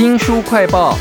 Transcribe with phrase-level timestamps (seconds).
[0.00, 0.96] 新书快报，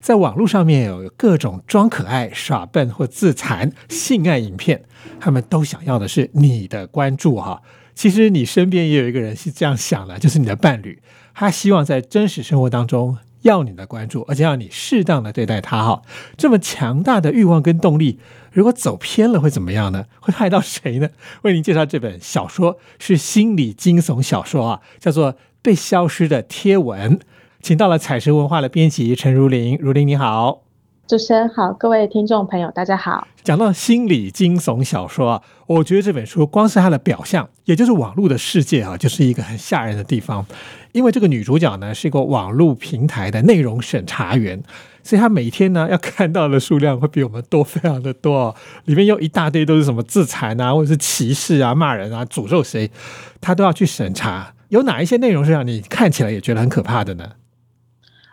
[0.00, 4.84] 在网络上面有各种装可爱、耍笨或自残性爱影片，
[5.20, 7.60] 他们都想要的是你的关注哈。
[7.94, 11.02] 其实你身边也有一个人是这样想的，就是你的伴侣，
[11.34, 16.00] 他希望在真实生活当中要你的关注，而且要你适当的对待他哈。
[16.38, 18.18] 这么强大的欲望跟动力，
[18.50, 20.06] 如果走偏了会怎么样呢？
[20.20, 21.10] 会害到谁呢？
[21.42, 25.36] 为您介绍这本小说是心理惊悚小说啊，叫做。
[25.62, 27.18] 被消失的贴文，
[27.60, 29.76] 请到了彩石文化的编辑陈如玲。
[29.80, 30.62] 如玲你好，
[31.06, 33.26] 主持人好，各位听众朋友大家好。
[33.42, 40.46] 讲到心理惊悚小说啊，我觉得这本书光是它的表象，也就是网络的世界啊，就是一个很吓人的地方。
[40.92, 44.62] 因为这个女主角呢是一个网络平台的内容审查员，
[45.02, 48.54] 所以她每天呢要看到的数量会比我们多，非常的多。
[48.86, 52.90] 里面有一大堆都是什么自残啊，或者是歧视啊、骂人啊、诅咒谁，
[53.42, 54.54] 她都要去审查。
[54.70, 57.24] 有哪一些内容是让你看起来也觉得很可怕的呢？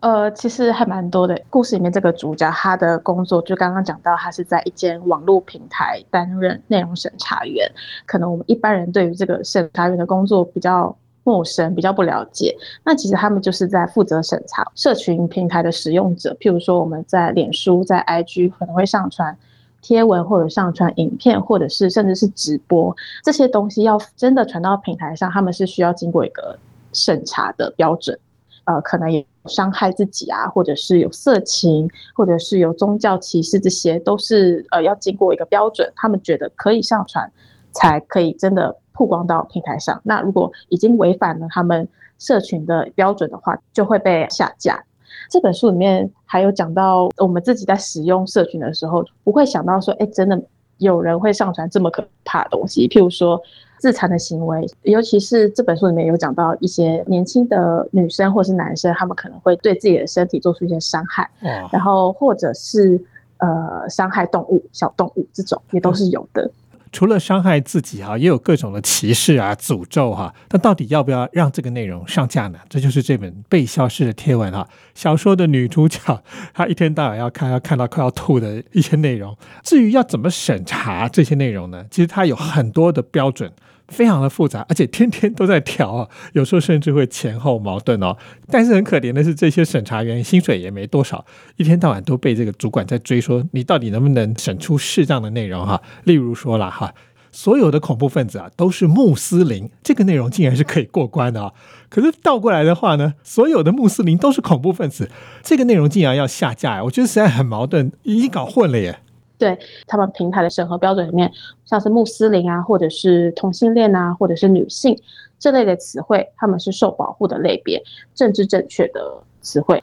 [0.00, 1.38] 呃，其实还蛮多的。
[1.50, 7.70] 故事里面这个主角，他的工作就刚刚讲到，他是在一间网络平台担任内容审查员。
[8.06, 12.56] 可能我们一般人对于这个审查员的工作比较陌生，比较不了解。
[12.84, 19.36] 那其实他们就是在负责审查社群平台的使用者，譬如说我们在脸书、在 IG 可能会上传。
[19.82, 26.58] 贴文或者上传影片，或者是甚至是直播这些东西，要真的传到平台上，他们是需要经过一个
[26.92, 28.18] 审查的标准。
[28.64, 37.32] 呃，可能有伤害自己啊，或者是有色情，或者是有宗教歧视，这些都是呃要经过一个标准，他们觉得可以上传，
[37.72, 40.00] 才可以真的曝光到平台上。
[40.04, 44.84] 那如果已经违反了他们社群的标准的话，就会被下架。
[45.28, 50.40] 这本书里面还有讲到，我们自己在使用社群的时候，不会想到说，哎，真的
[50.78, 53.40] 有人会上传这么可怕的东西，譬如说
[53.78, 61.30] 自残的行为，尤其是这本书里面有讲到一些年轻的女生或是男生，他们可能会对自己的身体做出一些伤害，
[61.72, 63.00] 然后或者是
[63.38, 66.50] 呃伤害动物、小动物这种也都是有的。
[66.92, 70.34] 除了伤害自己哈，也有各种的歧视啊、诅咒哈。
[70.50, 72.58] 那到底要不要让这个内容上架呢？
[72.68, 74.68] 这就是这本被消失的贴文哈。
[74.94, 79.36] 小说的女主角她一天到晚要看，要看到快要吐的一些内容。
[79.62, 81.84] 至于要怎么审查这些内容呢？
[81.90, 83.52] 其实它有很多的标准。
[83.90, 88.16] 非常的复杂，而且天天都在调啊，有时候甚至会前后矛盾哦。
[88.48, 91.24] 但是很可怜的是，这些审查员薪水也没多少，
[91.56, 95.82] 一天到晚都被这个主管在追，说你到底能不能审出适当的内容哈？
[96.04, 96.94] 例如说了哈，
[97.32, 101.52] 所有的恐怖分子啊都是穆斯林，这个内容竟然是可以过关的啊。
[101.88, 105.10] 可是倒过来的话呢，所有的穆斯林都是恐怖分子，
[105.42, 109.00] 这个内容竟然要下架呀，我觉得实在很矛盾，已经搞混了耶。
[109.40, 109.58] 对
[109.88, 111.32] 他们平台的审核标准里面，
[111.64, 114.96] 像是穆斯林啊，或者是同性恋啊，或者是女性
[115.38, 117.82] 这类的词汇，他们是受保护的类别，
[118.14, 119.00] 政治正确的
[119.40, 119.82] 词汇。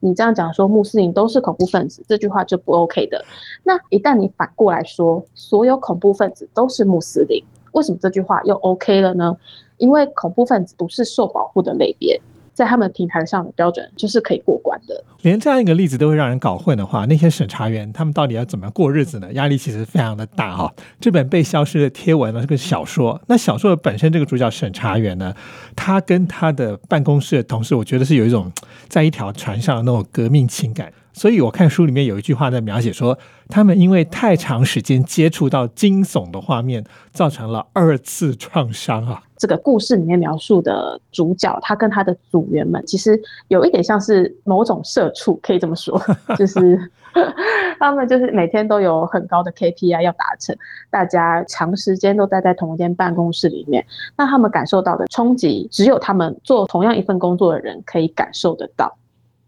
[0.00, 3.24] 你这样讲说穆斯林都是恐怖分子，这句话就不 OK 的。
[3.64, 7.42] 那一旦你反过来说，所有恐怖分子都是穆斯林，
[7.72, 9.36] 为什么这句话又 OK 了呢？
[9.78, 12.20] 因为恐怖分子不是受保护的类别。
[12.58, 15.04] 在他们平台上的标准就是可以过关的。
[15.22, 19.32] 连这样一个例子都会让人搞混的话，那些审查员他们到底要怎么过日子呢？
[19.34, 20.74] 压力其实非常的大哈。
[20.98, 25.32] 这本被消失的贴文呢是个小说，那小说本身这个主角审查员呢，
[25.76, 28.50] 他跟他的办公室的同事，我觉得是有一种
[28.88, 30.92] 在一条船上的那种革命情感。
[31.18, 33.18] 所以我看书里面有一句话在描写说，
[33.48, 39.20] 他们因为太长时间接触到惊悚的画面，造成了二次创伤啊。
[39.36, 46.00] 这个故事里面描述的主角，他跟他的组员们，其实有一点像是某种社畜，可以这么说，
[46.38, 46.78] 就是
[47.80, 50.56] 他们就是每天都有很高的 KPI 要达成，
[50.88, 53.84] 大家长时间都待在同一间办公室里面，
[54.16, 58.96] 那他们感受到的冲击，只有他们做同样一份工作的人可以感受得到。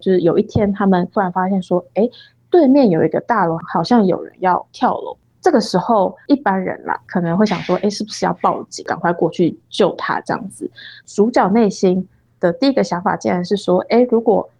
[0.01, 2.09] 就是有一天，他们突然发现说：“哎，
[2.51, 10.71] 对面有一个大楼，好像有人要跳楼。”这个时候，一般人啦可能会想说：“哎，是不是要报警，赶快过去救他？”这样子，
[11.07, 12.07] 主角内心
[12.39, 14.51] 的第一个想法竟然是说：“哎，如果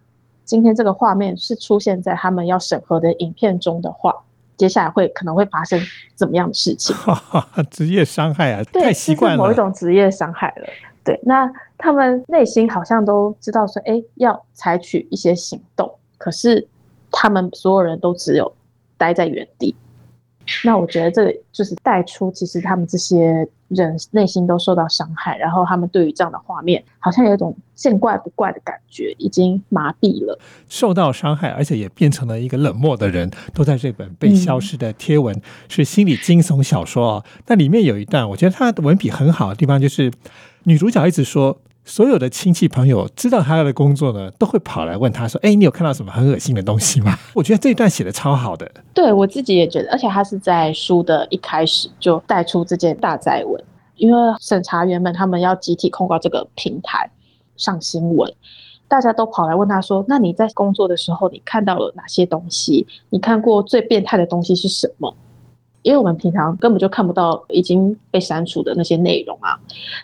[0.43, 4.13] 今天这个画面是出现在他们要审核的影片中的话，
[4.57, 5.79] 接下来会可能会发生
[6.15, 6.95] 怎么样的事情？”
[7.69, 10.67] 职业伤害啊，太习惯了，某一种职业伤害了。
[11.03, 16.67] 对，那他们内心好像都知道说，哎，要采取一些行动，可是
[17.11, 18.53] 他们所有人都只有
[18.97, 19.75] 待在原地。
[20.63, 30.37] 那我觉得这个就是带出，其实他们这些人内心都受到伤害，然后他们对于这样的画面，好像有一种见怪不怪的感觉，已经麻痹了。
[30.67, 35.39] 受到伤害，而且也变成了一个冷漠的人，都在这本被消失的贴文
[35.69, 37.25] 是心理惊悚小说啊。
[37.47, 40.11] 那里面有一段，我觉得他的文笔很好的地方，就是
[40.63, 41.59] 女主角一直说。
[41.91, 48.65] 所有的亲戚朋友知道他的工作呢，都会跑来问他说：“哎，你有看到什么很恶心的东西吗？” 我觉得这一段写的超好的。
[48.93, 53.61] 对我自己也觉得，而且他是在书的一开始就带出这件大灾文，
[53.97, 57.11] 因为审查员们他们要集体控告这个平台
[57.57, 58.33] 上新闻，
[58.87, 62.87] 大家都跑来问他说：“那你在工作的时候，你看到了哪些东西？
[63.09, 65.13] 你看过最变态的东西是什么？”
[65.83, 69.59] 因为我们平常根本就看不到已经被删除的那些内容啊，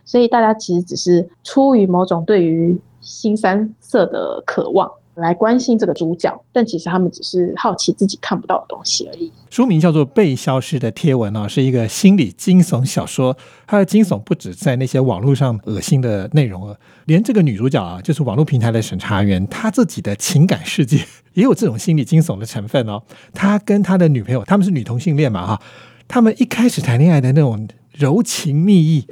[0.06, 9.32] 所以大家其实只是出于某种对于新三色的渴望来关心这个主角，但其实他们只是好奇自己看不到的东西而已。
[9.50, 13.36] 书名叫做《被消失的贴文》哦，是一个心理惊悚小说。
[13.66, 21.04] 它的惊悚不止在那些网络上恶心的内容了，连这个女主角啊，就是网络平台的审查员，她自己的情感世界。
[21.34, 23.02] 也有这种心理惊悚的成分哦。
[23.34, 25.62] 他跟他的女朋友，他们是女同性恋嘛哈？
[26.08, 29.08] 他们一开始谈恋爱的那种柔情蜜意，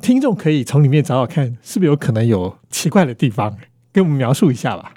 [0.00, 3.56] 听众可以从里面找找看，是不是有可能有奇怪的地方？
[3.92, 4.94] 给我们描述一下吧。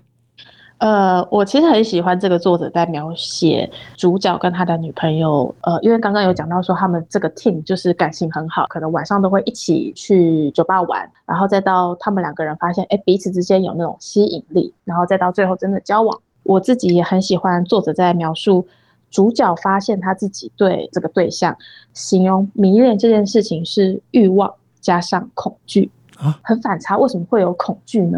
[0.80, 5.54] 呃，我其实很喜欢这个作者在描写主角跟他的女朋友。
[5.62, 16.18] 呃，因为刚刚有讲到说他们这个 team 就是感情很好，可能晚上都会一起去酒吧玩，然后再到他们两个人发现，哎，彼此之间有那种吸引力，然后再到最后真的交往。
[16.44, 18.66] 我自己也很喜欢作者在描述
[19.12, 21.56] 主角发现他自己对这个对象
[21.94, 26.98] 形容迷恋这件事情是欲望加上恐惧啊，很反差。
[26.98, 28.18] 为什么会有恐惧呢？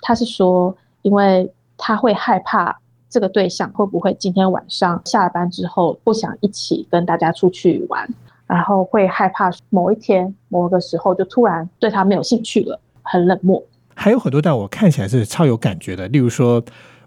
[0.00, 2.78] 他是说，因为他会害怕
[3.08, 8.08] 这个对象会不会今天晚上下班之后不想一起跟大家出去玩，
[8.46, 13.60] 然后会害怕某一天某个时候就突然对他没有兴趣了，很冷漠。
[13.94, 16.62] 还有很多段我看起来是超有感觉的，例如说。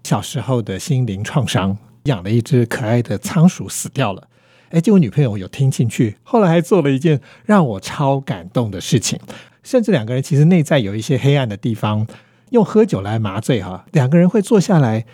[0.05, 4.27] 小时候的心灵创伤，养了一只可爱的仓鼠死掉了。
[4.71, 9.17] 哎，结果女朋友有听进去，后来还做了一件让我超感动的事情。
[9.63, 12.05] 甚至两个人其实内在有一些黑暗的地方，
[12.53, 13.85] 用喝酒来麻醉哈。
[13.91, 15.05] 两个人会坐下来，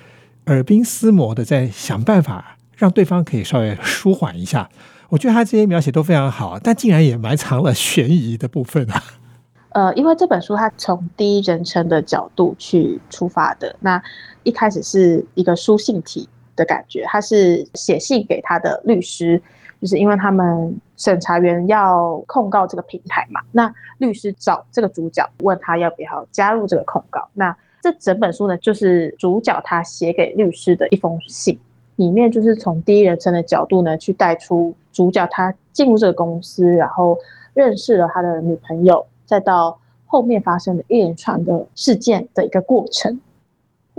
[0.48, 4.70] 耳鬓厮磨的在想办法，让对方可以稍微舒缓一下。
[5.08, 9.02] 我觉得他这些描写都非常好，但竟然也埋藏了悬疑的部分啊。
[9.72, 14.02] 呃，因为这本书它从第一人称的角度去出发的，那
[14.44, 19.42] 一开始是一个书信体的感觉，他是写信给他的律师，
[19.80, 31.58] 就是因为他们审查员要控告这个平台嘛，那律师找这个主角问他要不要加入这个控告，那这整本书呢，就是主角他写给律师的一封信，
[31.96, 37.18] 里面就是从第一人称的角度呢去带出主角他进入这个公司，然后
[37.56, 39.04] 认识了他的女朋友。
[39.26, 43.22] 再到后面发生的一连串的事件的一个过程，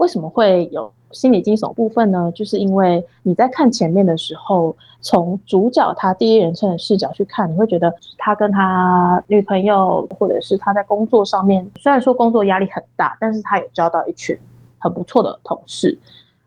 [0.00, 2.32] 为什么会有心理惊悚部分呢？
[2.35, 14.35] 就是因为你在看前面的时候，从主角他第一人称的视角去看，你会觉得他跟他女朋友，或者是他在工作上面，虽然说工作压力很大，但是他有交到一群
[14.79, 15.99] 很不错的同事。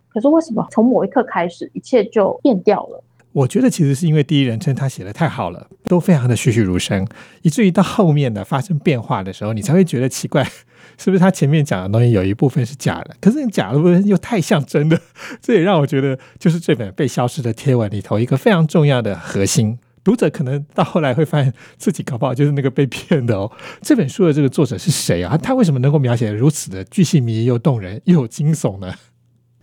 [0.09, 3.03] 可是为什么从某一刻开始，一切就变掉了？
[3.33, 7.05] 我觉得其实是因为第一人称他写的太好了，都非常的栩栩如生，
[7.41, 10.43] 以至于到后面的发生变化的时候，你才会觉得奇怪，
[10.97, 13.15] 是不是他前面讲的东西有一部分是假的？
[13.19, 14.99] 可是假的部分又太像真的，
[15.41, 19.79] 这也让我觉得就是这本被消失的贴文里头一个非常重要的核心。
[20.03, 23.49] 读者可能到后来会发现自己搞不好就是那个被骗的哦。
[23.81, 25.37] 这本书的这个作者是谁啊？
[25.37, 28.93] 他为什么能够描写如此的巨细靡遗又动人又惊悚呢？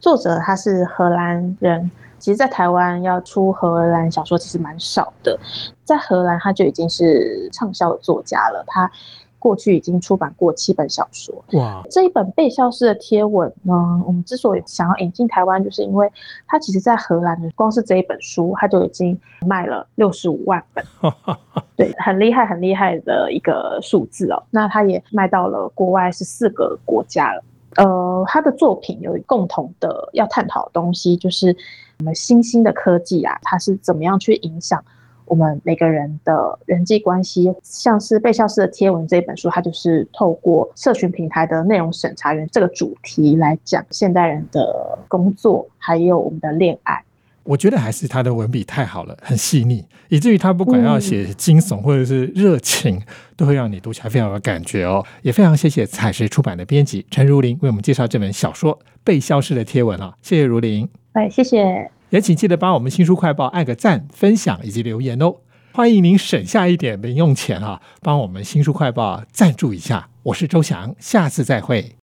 [0.01, 1.91] 作者他是荷兰人。
[2.19, 5.39] 其实，在台湾要出荷兰小说其实蛮少的，
[5.85, 8.63] 在荷兰他就已经是畅销的作家了。
[8.67, 8.91] 他
[9.39, 11.35] 过去已经出版过七本小说。
[11.53, 11.83] 哇！
[11.91, 16.13] 这一本被消失的贴文呢，我们之所以想要引进台湾，就是因为
[16.47, 20.85] 他其实，在荷兰的光是这一本书，他就已经卖了六十五万本，
[21.75, 24.43] 对，很厉害，很厉害的一个数字哦。
[24.51, 27.43] 那他也卖到了国外是四个国家了。
[27.77, 31.57] 呃，他的作品有共同的要探讨的东西，就是。
[32.01, 34.83] 我们新兴的科技啊，它是怎么样去影响
[35.27, 37.55] 我们每个人的人际关系？
[37.63, 47.05] 像是《被消失的贴文》这一本书，它就是透过社群平台的内容审查员这个主题来讲现代人的工作，还有我们的恋爱。
[47.51, 53.03] 我觉得还是他的文笔太好了，很细腻，以至于他不管要写惊悚或者是热情，
[53.37, 55.05] 都会让你读起来非常有感觉哦。
[55.23, 60.89] 也非常谢谢彩石出版的编辑陈如林为我们介绍这本小说《被消失的贴文》啊，谢谢如林。
[61.15, 61.91] 哎，谢谢。
[62.11, 65.35] 也请记得帮我们新书快报按个赞、分享以及留言哦。
[65.73, 70.09] 欢迎您省下一点零用钱啊，帮我们新书快报赞助一下。
[70.23, 72.00] 我是周翔，下次再会。